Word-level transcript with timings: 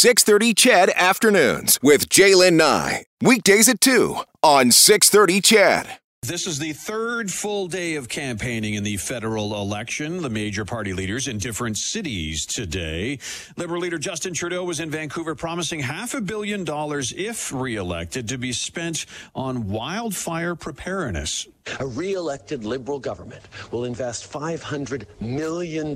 630 0.00 0.54
CHED 0.54 0.90
Afternoons 0.96 1.78
with 1.82 2.08
Jaylen 2.08 2.54
Nye. 2.54 3.04
Weekdays 3.20 3.68
at 3.68 3.82
2 3.82 4.16
on 4.42 4.70
630 4.70 5.42
CHED. 5.42 5.98
This 6.22 6.46
is 6.46 6.58
the 6.58 6.72
third 6.72 7.30
full 7.30 7.66
day 7.66 7.96
of 7.96 8.08
campaigning 8.08 8.74
in 8.74 8.82
the 8.82 8.96
federal 8.96 9.60
election. 9.60 10.22
The 10.22 10.30
major 10.30 10.64
party 10.64 10.94
leaders 10.94 11.28
in 11.28 11.36
different 11.36 11.76
cities 11.76 12.46
today. 12.46 13.18
Liberal 13.58 13.82
leader 13.82 13.98
Justin 13.98 14.32
Trudeau 14.32 14.64
was 14.64 14.80
in 14.80 14.90
Vancouver 14.90 15.34
promising 15.34 15.80
half 15.80 16.14
a 16.14 16.22
billion 16.22 16.64
dollars, 16.64 17.12
if 17.14 17.52
reelected, 17.52 18.26
to 18.28 18.38
be 18.38 18.54
spent 18.54 19.04
on 19.34 19.68
wildfire 19.68 20.54
preparedness. 20.54 21.46
A 21.78 21.86
re-elected 21.86 22.64
Liberal 22.64 22.98
government 22.98 23.42
will 23.70 23.84
invest 23.84 24.32
$500 24.32 25.04
million 25.20 25.94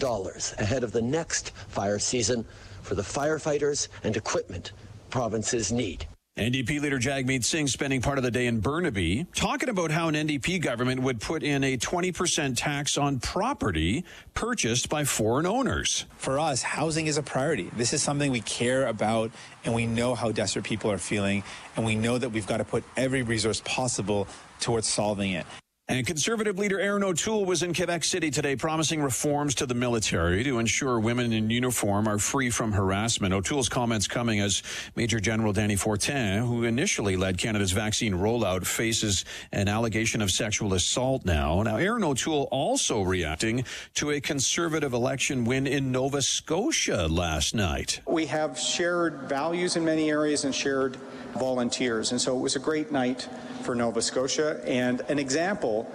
ahead 0.59 0.84
of 0.84 0.93
the 0.93 1.02
next 1.02 1.50
fire 1.68 1.98
season 1.98 2.45
for 2.85 2.95
the 2.95 3.03
firefighters 3.03 3.89
and 4.05 4.16
equipment 4.16 4.73
provinces 5.11 5.73
need. 5.73 6.06
NDP 6.37 6.80
leader 6.80 6.98
Jagmeet 6.98 7.45
Singh 7.45 7.69
spending 7.69 8.02
part 8.02 8.19
of 8.19 8.24
the 8.24 8.30
day 8.33 8.48
in 8.48 8.59
Burnaby 8.59 9.24
talking 9.37 9.69
about 9.69 9.93
how 9.93 10.09
an 10.09 10.16
NDP 10.16 10.60
government 10.60 11.01
would 11.01 11.20
put 11.20 11.45
in 11.45 11.62
a 11.62 11.77
20% 11.77 12.57
tax 12.57 12.98
on 12.98 13.20
property 13.20 14.05
purchased 14.34 14.88
by 14.88 15.05
foreign 15.05 15.47
owners. 15.47 16.07
For 16.16 16.41
us, 16.41 16.60
housing 16.60 17.07
is 17.07 17.19
a 17.19 17.23
priority. 17.23 17.70
This 17.77 17.93
is 17.93 18.02
something 18.02 18.33
we 18.33 18.41
care 18.41 18.88
about 18.88 19.30
and 19.65 19.73
we 19.74 19.87
know 19.87 20.16
how 20.16 20.32
desperate 20.32 20.65
people 20.65 20.91
are 20.91 20.98
feeling 20.98 21.45
and 21.77 21.87
we 21.87 21.95
know 21.95 22.19
that 22.19 22.30
we've 22.30 22.48
got 22.48 22.57
to 22.57 22.65
put 22.65 22.82
every 22.96 23.23
resource 23.23 23.62
possible 23.65 24.27
towards 24.59 24.88
solving 24.88 25.30
it. 25.30 25.46
And 25.87 26.06
Conservative 26.06 26.59
leader 26.59 26.80
Erin 26.80 27.05
O'Toole 27.05 27.45
was 27.45 27.62
in 27.62 27.74
Quebec 27.74 28.05
City 28.05 28.30
today 28.30 28.56
promising 28.56 29.02
reforms 29.02 29.55
to 29.56 29.66
the 29.66 29.74
military 29.74 30.43
to 30.43 30.59
ensure 30.59 30.98
women 30.98 31.30
in 31.34 31.51
uniform 31.51 32.09
are 32.09 32.19
free 32.19 32.48
from 32.48 32.73
harassment. 32.73 33.34
O'Toole's 33.34 33.69
comments 33.69 34.09
coming 34.09 34.41
as 34.41 34.62
Major 34.97 35.20
General 35.20 35.52
Danny 35.52 35.77
Fortin, 35.77 36.38
who 36.38 36.65
initially 36.65 37.19
led 37.19 37.37
Canada's 37.37 37.73
vaccine 37.73 38.15
rollout, 38.15 38.65
faces 38.65 39.27
an 39.52 39.68
allegation 39.68 40.23
of 40.23 40.30
sexual 40.30 40.73
assault 40.73 41.27
now. 41.27 41.62
Now, 41.62 41.77
Erin 41.77 42.02
O'Toole 42.02 42.49
also 42.51 43.02
reacting 43.02 43.66
to 43.96 44.10
a 44.10 44.23
Conservative 44.23 44.95
election 44.95 45.45
win 45.45 45.66
in 45.66 45.93
Nova 45.93 46.23
Scotia 46.23 47.09
last 47.09 47.55
night. 47.55 48.01
We 48.09 48.24
have 48.27 48.59
shared 48.59 49.29
values 49.29 49.77
in 49.77 49.85
many 49.85 50.09
areas 50.09 50.46
and 50.46 50.55
shared 50.55 50.96
volunteers. 51.35 52.13
And 52.13 52.21
so 52.21 52.37
it 52.37 52.40
was 52.40 52.57
a 52.57 52.60
great 52.60 52.93
night 52.93 53.29
for 53.63 53.74
Nova 53.74 54.02
Scotia 54.02 54.60
and 54.66 55.01
an 55.09 55.18
example 55.18 55.90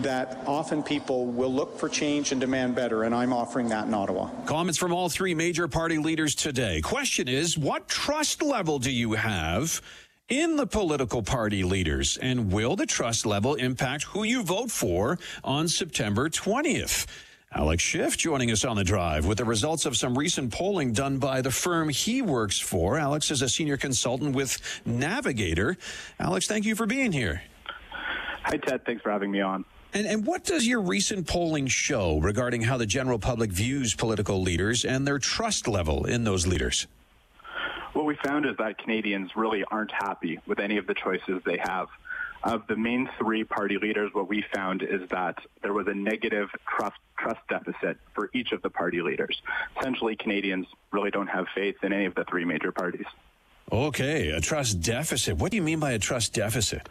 that 0.00 0.42
often 0.46 0.82
people 0.82 1.26
will 1.26 1.52
look 1.52 1.78
for 1.78 1.88
change 1.88 2.32
and 2.32 2.40
demand 2.40 2.74
better, 2.74 3.04
and 3.04 3.14
I'm 3.14 3.32
offering 3.32 3.68
that 3.68 3.86
in 3.86 3.94
Ottawa. 3.94 4.28
Comments 4.44 4.76
from 4.76 4.92
all 4.92 5.08
three 5.08 5.34
major 5.34 5.68
party 5.68 5.98
leaders 5.98 6.34
today. 6.34 6.80
Question 6.80 7.28
is 7.28 7.56
what 7.56 7.88
trust 7.88 8.42
level 8.42 8.78
do 8.78 8.90
you 8.90 9.12
have? 9.12 9.80
In 10.30 10.56
the 10.56 10.66
political 10.66 11.22
party 11.22 11.64
leaders, 11.64 12.16
and 12.16 12.50
will 12.50 12.76
the 12.76 12.86
trust 12.86 13.26
level 13.26 13.56
impact 13.56 14.04
who 14.04 14.24
you 14.24 14.42
vote 14.42 14.70
for 14.70 15.18
on 15.44 15.68
September 15.68 16.30
20th? 16.30 17.06
Alex 17.56 17.84
Schiff 17.84 18.16
joining 18.16 18.50
us 18.50 18.64
on 18.64 18.74
the 18.74 18.82
drive 18.82 19.26
with 19.26 19.38
the 19.38 19.44
results 19.44 19.86
of 19.86 19.96
some 19.96 20.18
recent 20.18 20.52
polling 20.52 20.92
done 20.92 21.18
by 21.18 21.40
the 21.40 21.52
firm 21.52 21.88
he 21.88 22.20
works 22.20 22.58
for. 22.58 22.98
Alex 22.98 23.30
is 23.30 23.42
a 23.42 23.48
senior 23.48 23.76
consultant 23.76 24.34
with 24.34 24.58
Navigator. 24.84 25.76
Alex, 26.18 26.48
thank 26.48 26.64
you 26.64 26.74
for 26.74 26.84
being 26.84 27.12
here. 27.12 27.42
Hi, 28.42 28.56
Ted. 28.56 28.84
Thanks 28.84 29.02
for 29.02 29.12
having 29.12 29.30
me 29.30 29.40
on. 29.40 29.64
And, 29.92 30.04
and 30.04 30.26
what 30.26 30.42
does 30.42 30.66
your 30.66 30.80
recent 30.80 31.28
polling 31.28 31.68
show 31.68 32.18
regarding 32.18 32.62
how 32.62 32.76
the 32.76 32.86
general 32.86 33.20
public 33.20 33.52
views 33.52 33.94
political 33.94 34.42
leaders 34.42 34.84
and 34.84 35.06
their 35.06 35.20
trust 35.20 35.68
level 35.68 36.06
in 36.06 36.24
those 36.24 36.48
leaders? 36.48 36.88
What 37.92 38.04
we 38.04 38.16
found 38.24 38.46
is 38.46 38.56
that 38.58 38.78
Canadians 38.78 39.30
really 39.36 39.62
aren't 39.70 39.92
happy 39.92 40.40
with 40.48 40.58
any 40.58 40.76
of 40.76 40.88
the 40.88 40.94
choices 40.94 41.40
they 41.46 41.58
have. 41.62 41.86
Of 42.44 42.66
the 42.66 42.76
main 42.76 43.08
three 43.18 43.42
party 43.42 43.78
leaders, 43.78 44.10
what 44.12 44.28
we 44.28 44.44
found 44.54 44.82
is 44.82 45.00
that 45.10 45.38
there 45.62 45.72
was 45.72 45.86
a 45.88 45.94
negative 45.94 46.48
trust 46.68 46.96
trust 47.18 47.40
deficit 47.48 47.96
for 48.14 48.28
each 48.34 48.52
of 48.52 48.60
the 48.60 48.68
party 48.68 49.00
leaders. 49.00 49.40
Essentially, 49.80 50.14
Canadians 50.14 50.66
really 50.92 51.10
don't 51.10 51.26
have 51.26 51.46
faith 51.54 51.76
in 51.82 51.92
any 51.92 52.04
of 52.04 52.14
the 52.14 52.24
three 52.24 52.44
major 52.44 52.70
parties. 52.70 53.06
Okay, 53.72 54.28
a 54.28 54.40
trust 54.42 54.82
deficit. 54.82 55.38
What 55.38 55.52
do 55.52 55.56
you 55.56 55.62
mean 55.62 55.80
by 55.80 55.92
a 55.92 55.98
trust 55.98 56.34
deficit? 56.34 56.86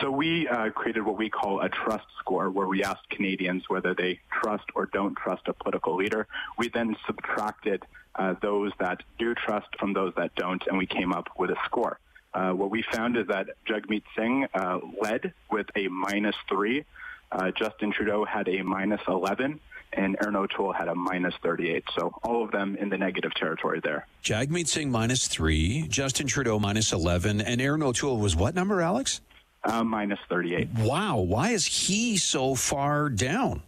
So 0.00 0.10
we 0.10 0.48
uh, 0.48 0.70
created 0.70 1.04
what 1.04 1.16
we 1.16 1.30
call 1.30 1.60
a 1.60 1.68
trust 1.68 2.06
score, 2.18 2.50
where 2.50 2.66
we 2.66 2.82
asked 2.82 3.08
Canadians 3.10 3.62
whether 3.68 3.94
they 3.94 4.18
trust 4.42 4.64
or 4.74 4.86
don't 4.86 5.14
trust 5.14 5.46
a 5.46 5.52
political 5.52 5.94
leader. 5.94 6.26
We 6.58 6.68
then 6.68 6.96
subtracted 7.06 7.84
uh, 8.16 8.34
those 8.42 8.72
that 8.80 9.04
do 9.20 9.34
trust 9.34 9.68
from 9.78 9.92
those 9.92 10.12
that 10.16 10.34
don't, 10.34 10.66
and 10.66 10.76
we 10.76 10.86
came 10.86 11.12
up 11.12 11.28
with 11.38 11.50
a 11.50 11.56
score. 11.64 12.00
Uh, 12.34 12.50
what 12.50 12.70
we 12.70 12.84
found 12.92 13.16
is 13.16 13.26
that 13.28 13.46
Jagmeet 13.68 14.02
Singh 14.16 14.46
uh, 14.54 14.80
led 15.00 15.32
with 15.50 15.66
a 15.76 15.88
minus 15.88 16.34
three. 16.48 16.84
Uh, 17.30 17.50
Justin 17.56 17.92
Trudeau 17.92 18.24
had 18.24 18.48
a 18.48 18.62
minus 18.62 19.00
11 19.06 19.60
and 19.96 20.16
Erin 20.22 20.36
O'Toole 20.36 20.72
had 20.72 20.88
a 20.88 20.94
minus 20.94 21.34
38. 21.42 21.84
So 21.96 22.12
all 22.22 22.44
of 22.44 22.50
them 22.50 22.76
in 22.76 22.88
the 22.88 22.98
negative 22.98 23.34
territory 23.34 23.80
there. 23.82 24.06
Jagmeet 24.22 24.68
Singh 24.68 24.90
minus 24.90 25.28
three, 25.28 25.86
Justin 25.88 26.26
Trudeau 26.26 26.58
minus 26.58 26.92
11, 26.92 27.40
and 27.40 27.60
Erin 27.60 27.82
O'Toole 27.82 28.18
was 28.18 28.36
what 28.36 28.54
number, 28.54 28.80
Alex? 28.80 29.20
Uh, 29.62 29.82
minus 29.82 30.18
38. 30.28 30.68
Wow. 30.78 31.18
Why 31.18 31.50
is 31.50 31.64
he 31.64 32.16
so 32.16 32.54
far 32.54 33.08
down? 33.08 33.62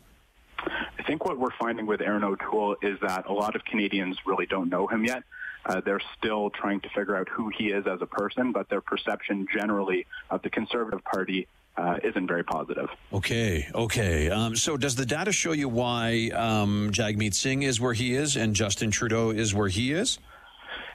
I 0.59 1.03
think 1.07 1.25
what 1.25 1.39
we're 1.39 1.55
finding 1.59 1.87
with 1.87 2.01
Erin 2.01 2.25
O'Toole 2.25 2.77
is 2.83 2.99
that 3.01 3.27
a 3.29 3.33
lot 3.33 3.55
of 3.57 3.65
Canadians 3.65 4.19
really 4.27 4.47
don't 4.47 4.69
know 4.69 4.87
him 4.87 5.05
yet. 5.05 5.23
Uh, 5.67 5.81
they're 5.85 6.01
still 6.17 6.51
trying 6.51 6.81
to 6.81 6.89
figure 6.91 7.17
out 7.17 7.29
who 7.29 7.51
he 7.57 7.67
is 7.67 7.87
as 7.87 8.01
a 8.01 8.07
person, 8.07 8.53
but 8.53 8.69
their 8.69 8.81
perception 8.81 9.47
generally 9.53 10.07
of 10.31 10.41
the 10.43 10.51
Conservative 10.51 11.03
Party 11.05 11.49
uh, 11.77 11.97
isn't 12.05 12.27
very 12.27 12.45
positive. 12.45 12.89
Okay, 13.13 13.69
okay. 13.75 14.31
Um, 14.31 14.57
so, 14.57 14.77
does 14.77 14.95
the 14.95 15.05
data 15.05 15.33
show 15.33 15.53
you 15.53 15.69
why 15.69 16.31
um, 16.35 16.91
Jagmeet 16.93 17.35
Singh 17.35 17.65
is 17.65 17.81
where 17.81 17.93
he 17.93 18.15
is 18.15 18.37
and 18.37 18.55
Justin 18.55 18.91
Trudeau 18.91 19.31
is 19.31 19.55
where 19.55 19.69
he 19.69 19.93
is? 19.93 20.19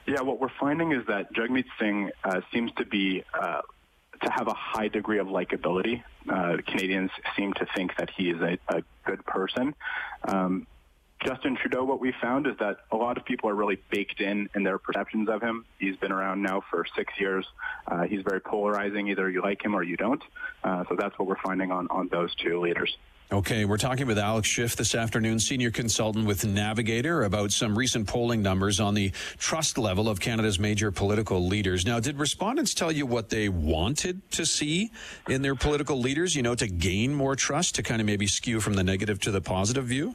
Yeah, 0.06 0.22
what 0.22 0.40
we're 0.40 0.48
finding 0.58 0.92
is 0.92 1.06
that 1.06 1.32
Jagmeet 1.34 1.66
Singh 1.78 2.10
uh, 2.24 2.40
seems 2.52 2.72
to 2.78 2.84
be 2.84 3.22
uh, 3.38 3.60
to 4.22 4.32
have 4.32 4.48
a 4.48 4.54
high 4.54 4.88
degree 4.88 5.18
of 5.18 5.28
likability. 5.28 6.02
Uh, 6.28 6.56
Canadians 6.66 7.10
seem 7.36 7.52
to 7.54 7.66
think 7.76 7.96
that 7.98 8.10
he 8.16 8.30
is 8.30 8.40
a, 8.40 8.58
a 8.68 8.82
good 9.04 9.24
person. 9.26 9.74
Um, 10.26 10.66
Justin 11.24 11.56
Trudeau, 11.56 11.84
what 11.84 12.00
we 12.00 12.12
found 12.20 12.46
is 12.46 12.54
that 12.58 12.78
a 12.90 12.96
lot 12.96 13.16
of 13.16 13.24
people 13.24 13.48
are 13.48 13.54
really 13.54 13.80
baked 13.90 14.20
in 14.20 14.48
in 14.54 14.64
their 14.64 14.78
perceptions 14.78 15.28
of 15.28 15.40
him. 15.40 15.64
He's 15.78 15.96
been 15.96 16.10
around 16.10 16.42
now 16.42 16.62
for 16.68 16.84
six 16.96 17.12
years. 17.18 17.46
Uh, 17.86 18.02
he's 18.02 18.22
very 18.22 18.40
polarizing. 18.40 19.08
Either 19.08 19.30
you 19.30 19.40
like 19.40 19.64
him 19.64 19.74
or 19.74 19.82
you 19.82 19.96
don't. 19.96 20.22
Uh, 20.64 20.84
so 20.88 20.96
that's 20.96 21.16
what 21.18 21.28
we're 21.28 21.40
finding 21.44 21.70
on, 21.70 21.86
on 21.90 22.08
those 22.08 22.34
two 22.36 22.60
leaders. 22.60 22.96
Okay, 23.30 23.64
we're 23.64 23.78
talking 23.78 24.06
with 24.06 24.18
Alex 24.18 24.46
Schiff 24.46 24.76
this 24.76 24.94
afternoon, 24.94 25.40
senior 25.40 25.70
consultant 25.70 26.26
with 26.26 26.44
Navigator, 26.44 27.22
about 27.22 27.50
some 27.50 27.78
recent 27.78 28.06
polling 28.06 28.42
numbers 28.42 28.78
on 28.78 28.92
the 28.92 29.10
trust 29.38 29.78
level 29.78 30.06
of 30.06 30.20
Canada's 30.20 30.58
major 30.58 30.92
political 30.92 31.46
leaders. 31.46 31.86
Now, 31.86 31.98
did 31.98 32.18
respondents 32.18 32.74
tell 32.74 32.92
you 32.92 33.06
what 33.06 33.30
they 33.30 33.48
wanted 33.48 34.30
to 34.32 34.44
see 34.44 34.90
in 35.30 35.40
their 35.40 35.54
political 35.54 35.98
leaders, 35.98 36.36
you 36.36 36.42
know, 36.42 36.54
to 36.56 36.66
gain 36.66 37.14
more 37.14 37.34
trust, 37.34 37.76
to 37.76 37.82
kind 37.82 38.02
of 38.02 38.06
maybe 38.06 38.26
skew 38.26 38.60
from 38.60 38.74
the 38.74 38.84
negative 38.84 39.18
to 39.20 39.30
the 39.30 39.40
positive 39.40 39.86
view? 39.86 40.14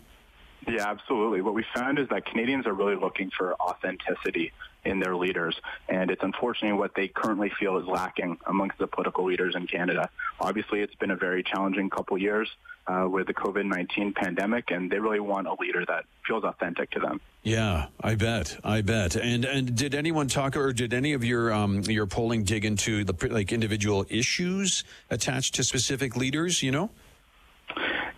Yeah, 0.68 0.90
absolutely. 0.90 1.42
What 1.42 1.54
we 1.54 1.66
found 1.74 1.98
is 1.98 2.10
that 2.10 2.26
Canadians 2.26 2.68
are 2.68 2.74
really 2.74 2.96
looking 2.96 3.32
for 3.38 3.56
authenticity 3.62 4.52
in 4.84 5.00
their 5.00 5.16
leaders, 5.16 5.60
and 5.88 6.12
it's 6.12 6.24
unfortunately 6.24 6.78
what 6.78 6.94
they 6.94 7.08
currently 7.08 7.52
feel 7.60 7.78
is 7.78 7.86
lacking 7.88 8.38
amongst 8.48 8.78
the 8.78 8.88
political 8.88 9.26
leaders 9.26 9.56
in 9.56 9.68
Canada. 9.68 10.10
Obviously, 10.40 10.82
it's 10.82 10.96
been 10.96 11.12
a 11.12 11.16
very 11.16 11.44
challenging 11.44 11.90
couple 11.90 12.18
years 12.18 12.50
uh, 12.88 13.08
with 13.10 13.28
the 13.28 13.34
COVID-19 13.34 14.16
pandemic, 14.16 14.72
and 14.72 14.92
they 14.92 15.00
really 15.00 15.20
want 15.20 15.48
a 15.48 15.56
leader 15.60 15.86
that 15.88 16.06
feels 16.26 16.44
authentic 16.44 16.90
to 16.92 17.00
them. 17.00 17.22
Yeah, 17.44 17.88
I 18.02 18.16
bet, 18.16 18.60
I 18.64 18.82
bet. 18.82 19.16
And 19.16 19.46
and 19.46 19.74
did 19.76 19.96
anyone 19.96 20.28
talk, 20.28 20.58
or 20.58 20.74
did 20.74 20.94
any 20.94 21.14
of 21.14 21.24
your 21.24 21.54
um, 21.54 21.82
your 21.84 22.08
polling 22.08 22.44
dig 22.44 22.66
into 22.66 23.06
the 23.06 23.30
like 23.30 23.54
individual 23.54 24.06
issues 24.10 24.84
attached 25.10 25.56
to 25.56 25.64
specific 25.64 26.18
leaders? 26.18 26.62
You 26.62 26.72
know. 26.72 26.90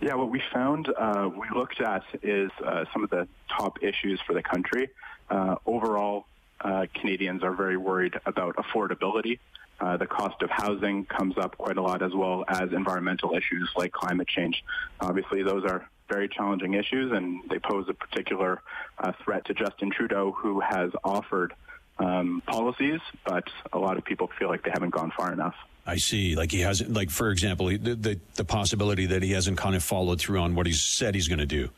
Yeah, 0.00 0.14
what 0.14 0.30
we 0.30 0.42
found, 0.52 0.88
uh, 0.88 1.28
we 1.28 1.46
looked 1.54 1.80
at 1.82 2.02
is 2.22 2.50
uh, 2.64 2.86
some 2.90 3.04
of 3.04 3.10
the 3.10 3.28
top 3.54 3.82
issues 3.82 4.18
for 4.26 4.32
the 4.32 4.42
country. 4.42 4.88
Uh, 5.28 5.56
overall, 5.66 6.24
uh, 6.62 6.86
Canadians 6.94 7.42
are 7.42 7.52
very 7.52 7.76
worried 7.76 8.14
about 8.24 8.56
affordability. 8.56 9.38
Uh, 9.78 9.98
the 9.98 10.06
cost 10.06 10.40
of 10.40 10.48
housing 10.50 11.04
comes 11.04 11.36
up 11.36 11.56
quite 11.58 11.76
a 11.76 11.82
lot, 11.82 12.02
as 12.02 12.14
well 12.14 12.44
as 12.48 12.72
environmental 12.72 13.34
issues 13.34 13.70
like 13.76 13.92
climate 13.92 14.28
change. 14.28 14.64
Obviously, 15.00 15.42
those 15.42 15.64
are 15.64 15.86
very 16.08 16.28
challenging 16.28 16.74
issues, 16.74 17.12
and 17.12 17.42
they 17.50 17.58
pose 17.58 17.86
a 17.88 17.94
particular 17.94 18.62
uh, 18.98 19.12
threat 19.22 19.44
to 19.46 19.54
Justin 19.54 19.90
Trudeau, 19.90 20.32
who 20.32 20.60
has 20.60 20.90
offered 21.04 21.52
um, 21.98 22.42
policies, 22.46 23.00
but 23.26 23.44
a 23.74 23.78
lot 23.78 23.98
of 23.98 24.04
people 24.04 24.30
feel 24.38 24.48
like 24.48 24.64
they 24.64 24.70
haven't 24.70 24.90
gone 24.90 25.12
far 25.14 25.30
enough. 25.30 25.54
I 25.86 25.96
see. 25.96 26.36
Like 26.36 26.52
he 26.52 26.60
hasn't, 26.60 26.92
like 26.92 27.10
for 27.10 27.30
example, 27.30 27.66
the, 27.66 27.78
the, 27.78 28.20
the 28.34 28.44
possibility 28.44 29.06
that 29.06 29.22
he 29.22 29.32
hasn't 29.32 29.58
kind 29.58 29.74
of 29.74 29.82
followed 29.82 30.20
through 30.20 30.40
on 30.40 30.54
what 30.54 30.66
he's 30.66 30.82
said 30.82 31.14
he's 31.14 31.28
going 31.28 31.38
to 31.38 31.46
do. 31.46 31.70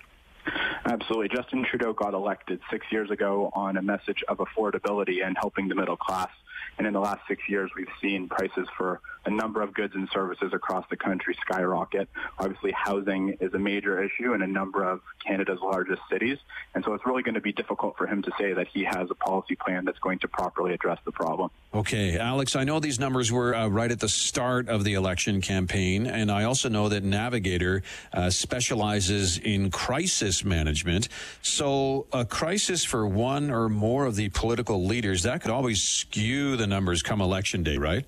Absolutely. 0.85 1.29
Justin 1.29 1.65
Trudeau 1.65 1.93
got 1.93 2.13
elected 2.13 2.61
six 2.71 2.87
years 2.91 3.11
ago 3.11 3.51
on 3.55 3.77
a 3.77 3.83
message 3.83 4.23
of 4.29 4.39
affordability 4.39 5.25
and 5.25 5.37
helping 5.41 5.69
the 5.69 5.75
middle 5.75 5.97
class. 5.97 6.31
And 6.79 6.87
in 6.87 6.93
the 6.93 7.01
last 7.01 7.21
six 7.29 7.43
years, 7.49 7.71
we've 7.77 7.87
seen 8.01 8.29
prices 8.29 8.67
for 8.77 9.01
a 9.25 9.31
number 9.31 9.63
of 9.63 9.75
goods 9.75 9.95
and 9.95 10.09
services 10.13 10.53
across 10.53 10.85
the 10.91 10.97
country 10.97 11.37
skyrocket. 11.41 12.09
Obviously, 12.39 12.73
housing 12.73 13.37
is 13.41 13.55
a 13.55 13.59
major 13.59 14.03
issue 14.03 14.35
in 14.35 14.43
a 14.43 14.47
number 14.47 14.85
of 14.85 15.01
Canada's 15.25 15.61
largest 15.63 16.03
cities. 16.11 16.39
And 16.75 16.85
so 16.85 16.95
it's 16.95 17.07
really 17.07 17.23
going 17.23 17.35
to 17.35 17.41
be 17.41 17.53
difficult 17.53 17.97
for 17.97 18.07
him 18.07 18.23
to 18.23 18.33
say 18.39 18.53
that 18.53 18.69
he 18.69 18.85
has 18.85 19.11
a 19.11 19.15
policy 19.15 19.57
plan 19.57 19.85
that's 19.85 19.99
going 19.99 20.19
to 20.21 20.29
properly 20.29 20.75
address 20.75 20.99
the 21.05 21.13
problem. 21.13 21.51
Okay, 21.75 22.19
Alex, 22.19 22.57
I 22.57 22.65
know 22.65 22.81
these 22.81 22.99
numbers 22.99 23.33
were 23.33 23.55
uh, 23.55 23.69
right 23.69 23.91
at 23.91 24.01
the 24.01 24.09
start 24.09 24.69
of 24.69 24.85
the 24.85 24.95
election 24.95 25.41
campaign. 25.41 26.07
And 26.07 26.31
I 26.31 26.45
also 26.45 26.69
know 26.69 26.89
that 26.89 27.03
Navigator 27.03 27.83
uh, 28.13 28.31
specializes 28.31 29.39
in 29.39 29.71
crisis 29.71 30.45
management. 30.45 31.09
So 31.43 32.07
a 32.13 32.25
crisis 32.25 32.85
for 32.85 33.07
one 33.07 33.51
or 33.51 33.69
more 33.69 34.05
of 34.05 34.17
the 34.17 34.29
political 34.31 34.85
leaders, 34.85 35.23
that 35.23 35.43
could 35.43 35.51
always 35.51 35.83
skew 35.83 36.57
the 36.57 36.67
numbers 36.67 37.03
come 37.03 37.21
election 37.21 37.63
day, 37.63 37.79
right? 37.79 38.05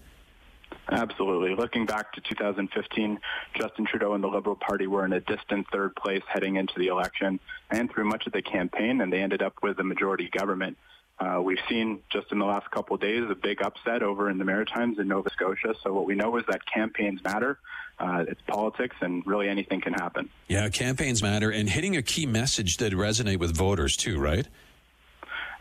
Absolutely. 0.91 1.55
Looking 1.55 1.87
back 1.87 2.13
to 2.13 2.21
2015, 2.21 3.19
Justin 3.59 3.87
Trudeau 3.87 4.15
and 4.15 4.23
the 4.23 4.29
Liberal 4.29 4.57
Party 4.57 4.87
were 4.87 5.05
in 5.05 5.13
a 5.13 5.21
distant 5.21 5.67
third 5.73 5.97
place 5.97 6.23
heading 6.29 6.57
into 6.57 6.75
the 6.77 6.89
election 6.89 7.41
and 7.71 7.91
through 7.91 8.05
much 8.05 8.27
of 8.27 8.33
the 8.33 8.43
campaign, 8.43 9.01
and 9.01 9.13
they 9.13 9.23
ended 9.23 9.43
up 9.43 9.55
with 9.63 9.79
a 9.79 9.85
majority 9.85 10.29
government. 10.37 10.77
Uh, 11.19 11.41
we've 11.41 11.61
seen 11.69 12.01
just 12.11 12.33
in 12.33 12.39
the 12.39 12.45
last 12.45 12.69
couple 12.73 12.95
of 12.95 13.01
days 13.01 13.23
a 13.31 13.35
big 13.35 13.63
upset 13.63 14.03
over 14.03 14.29
in 14.29 14.37
the 14.37 14.45
Maritimes 14.45 14.99
in 14.99 15.07
Nova 15.07 15.31
Scotia. 15.31 15.75
So 15.83 15.93
what 15.93 16.07
we 16.07 16.17
know 16.17 16.37
is 16.39 16.45
that 16.49 16.61
campaigns 16.67 17.23
matter. 17.23 17.59
Uh, 17.99 18.25
it's 18.27 18.41
politics, 18.49 18.97
and 19.01 19.25
really 19.25 19.49
anything 19.49 19.81
can 19.81 19.93
happen. 19.93 20.29
Yeah, 20.49 20.69
campaigns 20.69 21.23
matter, 21.23 21.51
and 21.51 21.69
hitting 21.69 21.97
a 21.97 22.03
key 22.03 22.27
message 22.27 22.79
that 22.79 22.93
resonate 22.93 23.39
with 23.39 23.57
voters 23.57 23.97
too, 23.97 24.19
right? 24.19 24.49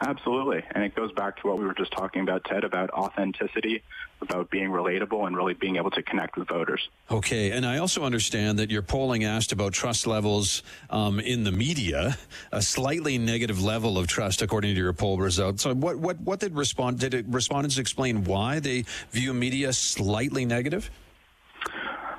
Absolutely. 0.06 0.64
And 0.72 0.84
it 0.84 0.96
goes 0.96 1.12
back 1.14 1.42
to 1.42 1.48
what 1.48 1.58
we 1.58 1.66
were 1.66 1.74
just 1.74 1.92
talking 1.92 2.22
about, 2.22 2.44
Ted, 2.44 2.66
about 2.66 2.90
authenticity, 2.90 3.82
about 4.22 4.50
being 4.50 4.70
relatable 4.70 5.26
and 5.26 5.36
really 5.36 5.54
being 5.54 5.78
able 5.78 5.92
to 5.92 6.04
connect 6.04 6.38
with 6.38 6.48
voters. 6.50 6.90
Okay. 7.10 7.52
And 7.52 7.66
I 7.66 7.78
also 7.78 8.04
understand 8.04 8.60
that 8.60 8.70
your 8.70 8.82
polling 8.82 9.24
asked 9.24 9.54
about 9.54 9.72
trust 9.72 10.06
levels 10.06 10.62
um, 10.90 11.20
in 11.20 11.46
the 11.46 11.52
media, 11.52 12.18
a 12.52 12.62
slightly 12.62 13.18
negative 13.18 13.64
level 13.64 13.98
of 13.98 14.08
trust 14.08 14.42
according 14.42 14.76
to 14.76 14.82
your 14.82 14.94
poll 14.94 15.18
results. 15.18 15.64
So 15.64 15.74
what, 15.74 15.98
what, 15.98 16.20
what 16.20 16.40
did 16.40 16.56
respond, 16.56 17.00
did 17.00 17.34
respondents 17.34 17.78
explain 17.78 18.26
why 18.26 18.60
they 18.60 18.84
view 19.12 19.34
media 19.34 19.72
slightly 19.72 20.46
negative? 20.46 20.92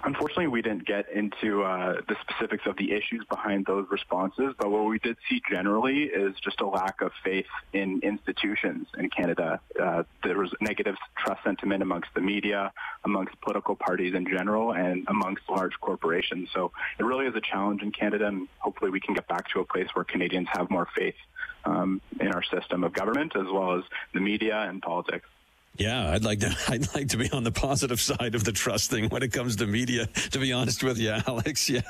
Unfortunately, 0.05 0.49
we 0.49 0.61
didn't 0.61 0.85
get 0.85 1.11
into 1.11 1.62
uh, 1.62 1.95
the 2.06 2.15
specifics 2.21 2.67
of 2.67 2.77
the 2.77 2.93
issues 2.93 3.25
behind 3.31 3.65
those 3.65 3.87
responses, 3.91 4.55
but 4.59 4.71
what 4.71 4.85
we 4.85 4.99
did 4.99 5.17
see 5.31 5.41
generally 5.51 6.03
is 6.05 6.35
just 6.41 6.61
a 6.61 6.67
lack 6.67 7.01
of 7.01 7.11
faith 7.25 7.47
in 7.73 8.01
institutions 8.03 8.87
in 8.99 9.09
Canada. 9.09 9.61
Uh, 9.83 10.03
there 10.23 10.37
was 10.37 10.53
negative 10.61 10.97
trust 11.17 11.43
sentiment 11.43 11.83
amongst 11.83 12.11
the 12.15 12.21
media, 12.21 12.71
amongst 13.05 13.41
political 13.41 13.75
parties 13.75 14.15
in 14.15 14.27
general, 14.27 14.75
and 14.75 15.06
amongst 15.09 15.43
large 15.49 15.73
corporations. 15.81 16.51
So 16.53 16.71
it 16.99 17.03
really 17.03 17.25
is 17.25 17.35
a 17.35 17.41
challenge 17.41 17.81
in 17.81 17.91
Canada, 17.91 18.27
and 18.27 18.47
hopefully 18.59 18.91
we 18.91 19.01
can 19.01 19.15
get 19.15 19.27
back 19.27 19.49
to 19.55 19.61
a 19.61 19.65
place 19.65 19.89
where 19.95 20.05
Canadians 20.05 20.49
have 20.53 20.69
more 20.69 20.87
faith 20.95 21.17
um, 21.65 22.03
in 22.21 22.29
our 22.29 22.43
system 22.43 22.85
of 22.85 22.93
government 22.93 23.35
as 23.37 23.47
well 23.51 23.79
as 23.79 23.85
the 24.12 24.21
media 24.21 24.67
and 24.69 24.83
politics. 24.83 25.27
Yeah, 25.76 26.11
I'd 26.11 26.25
like 26.25 26.41
to. 26.41 26.56
I'd 26.69 26.94
like 26.94 27.09
to 27.09 27.17
be 27.17 27.31
on 27.31 27.44
the 27.44 27.50
positive 27.50 28.00
side 28.00 28.35
of 28.35 28.44
the 28.44 28.53
trust 28.53 28.91
thing 28.91 29.09
when 29.09 29.23
it 29.23 29.32
comes 29.32 29.56
to 29.56 29.67
media. 29.67 30.06
To 30.31 30.38
be 30.38 30.53
honest 30.53 30.82
with 30.82 30.99
you, 30.99 31.11
Alex. 31.26 31.69
Yeah. 31.69 31.81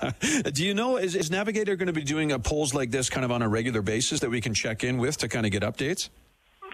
Do 0.52 0.64
you 0.64 0.74
know 0.74 0.96
is, 0.96 1.14
is 1.14 1.30
Navigator 1.30 1.76
going 1.76 1.88
to 1.88 1.92
be 1.92 2.04
doing 2.04 2.32
a 2.32 2.38
polls 2.38 2.74
like 2.74 2.90
this 2.90 3.10
kind 3.10 3.24
of 3.24 3.30
on 3.30 3.42
a 3.42 3.48
regular 3.48 3.82
basis 3.82 4.20
that 4.20 4.30
we 4.30 4.40
can 4.40 4.54
check 4.54 4.84
in 4.84 4.98
with 4.98 5.18
to 5.18 5.28
kind 5.28 5.44
of 5.44 5.52
get 5.52 5.62
updates? 5.62 6.08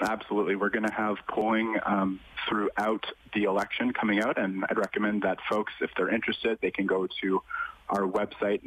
Absolutely, 0.03 0.57
we're 0.57 0.71
going 0.71 0.87
to 0.87 0.93
have 0.93 1.17
polling 1.29 1.77
um, 1.85 2.21
throughout 2.49 3.05
the 3.35 3.45
election 3.45 3.93
coming 3.93 4.23
out, 4.23 4.39
and 4.39 4.65
I'd 4.71 4.79
recommend 4.79 5.23
that 5.23 5.39
folks, 5.49 5.73
if 5.83 5.91
they're 5.95 6.13
interested, 6.13 6.59
they 6.63 6.71
can 6.71 6.87
go 6.87 7.07
to 7.23 7.43
our 7.91 8.03
website, 8.03 8.63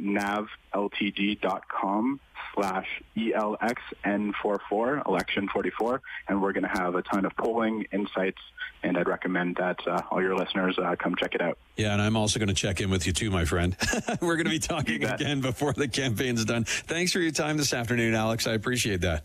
navltd.com 0.72 2.20
slash 2.54 2.86
ELXN44, 3.16 5.06
election 5.06 5.48
44, 5.48 6.00
and 6.28 6.40
we're 6.40 6.52
going 6.52 6.62
to 6.62 6.68
have 6.68 6.94
a 6.94 7.02
ton 7.02 7.24
of 7.24 7.36
polling 7.36 7.84
insights, 7.92 8.40
and 8.82 8.96
I'd 8.96 9.08
recommend 9.08 9.56
that 9.56 9.84
uh, 9.86 10.02
all 10.10 10.22
your 10.22 10.36
listeners 10.36 10.78
uh, 10.78 10.94
come 10.96 11.16
check 11.16 11.34
it 11.34 11.40
out. 11.40 11.58
Yeah, 11.76 11.92
and 11.92 12.00
I'm 12.00 12.16
also 12.16 12.38
going 12.38 12.48
to 12.48 12.54
check 12.54 12.80
in 12.80 12.90
with 12.90 13.06
you 13.06 13.12
too, 13.12 13.30
my 13.30 13.44
friend. 13.44 13.76
we're 14.20 14.36
going 14.36 14.44
to 14.46 14.50
be 14.50 14.60
talking 14.60 15.04
again 15.04 15.40
before 15.40 15.72
the 15.72 15.88
campaign's 15.88 16.44
done. 16.44 16.62
Thanks 16.64 17.12
for 17.12 17.18
your 17.18 17.32
time 17.32 17.56
this 17.56 17.72
afternoon, 17.72 18.14
Alex. 18.14 18.46
I 18.46 18.52
appreciate 18.52 19.00
that. 19.00 19.24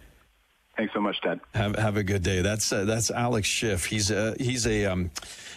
Thanks 0.79 0.93
so 0.93 1.01
much, 1.01 1.19
Ted. 1.19 1.41
Have 1.55 1.75
have 1.75 1.97
a 1.97 2.03
good 2.03 2.23
day. 2.23 2.41
That's 2.41 2.71
uh, 2.71 2.85
that's 2.85 3.11
Alex 3.11 3.49
Schiff. 3.49 3.83
He's 3.83 4.11
a 4.11 4.33
he's 4.39 4.65
a 4.65 4.85
um, 4.85 5.11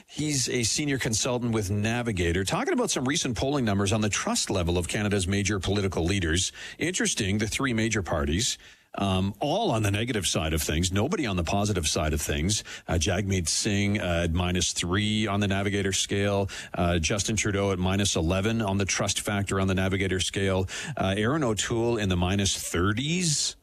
he's 0.08 0.48
a 0.48 0.64
senior 0.64 0.98
consultant 0.98 1.52
with 1.52 1.70
Navigator, 1.70 2.42
talking 2.42 2.72
about 2.72 2.90
some 2.90 3.04
recent 3.04 3.36
polling 3.36 3.64
numbers 3.64 3.92
on 3.92 4.00
the 4.00 4.08
trust 4.08 4.50
level 4.50 4.76
of 4.76 4.88
Canada's 4.88 5.28
major 5.28 5.60
political 5.60 6.02
leaders. 6.02 6.50
Interesting, 6.80 7.38
the 7.38 7.46
three 7.46 7.72
major 7.72 8.02
parties. 8.02 8.58
Um, 8.96 9.32
all 9.38 9.70
on 9.70 9.84
the 9.84 9.92
negative 9.92 10.26
side 10.26 10.52
of 10.54 10.60
things, 10.60 10.90
nobody 10.90 11.24
on 11.24 11.36
the 11.36 11.44
positive 11.44 11.86
side 11.86 12.12
of 12.12 12.20
things. 12.20 12.64
Uh, 12.88 12.94
Jagmeet 12.94 13.46
Singh 13.46 14.00
uh, 14.00 14.24
at 14.24 14.32
minus 14.32 14.72
three 14.72 15.28
on 15.28 15.38
the 15.38 15.46
Navigator 15.46 15.92
scale, 15.92 16.50
uh, 16.74 16.98
Justin 16.98 17.36
Trudeau 17.36 17.70
at 17.70 17.78
minus 17.78 18.16
11 18.16 18.60
on 18.60 18.76
the 18.76 18.84
trust 18.84 19.20
factor 19.20 19.60
on 19.60 19.69
the 19.69 19.74
Navigator 19.74 20.19
scale, 20.19 20.69
uh, 20.96 21.14
Erin 21.16 21.44
O'Toole 21.44 21.96
in 21.96 22.08
the 22.08 22.16
minus 22.16 22.54
30s 22.56 23.54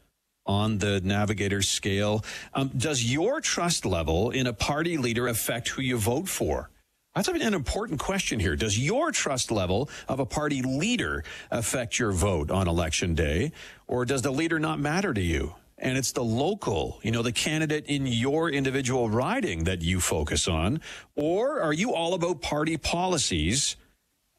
on 0.45 0.79
the 0.79 0.99
navigator 1.01 1.61
scale. 1.61 2.23
Um, 2.53 2.71
does 2.75 3.03
your 3.03 3.39
trust 3.41 3.85
level 3.85 4.31
in 4.31 4.47
a 4.47 4.53
party 4.53 4.97
leader 4.97 5.27
affect 5.27 5.69
who 5.69 5.81
you 5.81 5.97
vote 5.97 6.27
for? 6.27 6.69
That's 7.15 7.27
an 7.27 7.53
important 7.53 7.99
question 7.99 8.39
here. 8.39 8.55
Does 8.55 8.77
your 8.77 9.11
trust 9.11 9.51
level 9.51 9.89
of 10.07 10.19
a 10.19 10.25
party 10.25 10.61
leader 10.61 11.23
affect 11.51 11.99
your 11.99 12.11
vote 12.11 12.51
on 12.51 12.67
election 12.67 13.15
day, 13.15 13.51
or 13.87 14.05
does 14.05 14.21
the 14.21 14.31
leader 14.31 14.59
not 14.59 14.79
matter 14.79 15.13
to 15.13 15.21
you? 15.21 15.55
And 15.77 15.97
it's 15.97 16.11
the 16.11 16.23
local, 16.23 16.99
you 17.03 17.11
know, 17.11 17.21
the 17.21 17.31
candidate 17.31 17.85
in 17.87 18.05
your 18.05 18.49
individual 18.49 19.09
riding 19.09 19.63
that 19.63 19.81
you 19.81 19.99
focus 19.99 20.47
on, 20.47 20.81
or 21.15 21.61
are 21.61 21.73
you 21.73 21.93
all 21.93 22.13
about 22.13 22.41
party 22.41 22.77
policies 22.77 23.75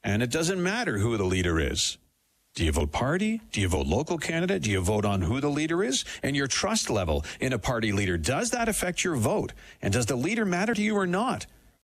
and 0.03 0.23
it 0.23 0.31
doesn't 0.31 0.63
matter 0.63 0.99
who 0.99 1.17
the 1.17 1.25
leader 1.25 1.59
is? 1.61 1.99
Do 2.57 2.65
you 2.65 2.73
vote 2.73 2.91
party? 2.91 3.41
Do 3.53 3.61
you 3.61 3.69
vote 3.69 3.87
local 3.87 4.19
candidate? 4.19 4.63
Do 4.63 4.71
you 4.71 4.81
vote 4.81 5.05
on 5.05 5.23
who 5.23 5.41
the 5.41 5.49
leader 5.49 5.85
is? 5.85 6.05
And 6.23 6.35
your 6.35 6.49
trust 6.49 6.91
level 6.91 7.25
in 7.41 7.53
a 7.53 7.59
party 7.59 7.93
leader, 7.93 8.19
does 8.19 8.51
that 8.51 8.69
affect 8.69 9.05
your 9.05 9.15
vote? 9.15 9.53
And 9.81 9.95
does 9.95 10.07
the 10.07 10.17
leader 10.17 10.45
matter 10.45 10.75
to 10.75 10.83
you 10.83 10.97
or 10.97 11.07
not? 11.07 11.47